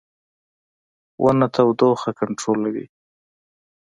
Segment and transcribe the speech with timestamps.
[1.23, 2.85] •ونه تودوخه کنټرولوي.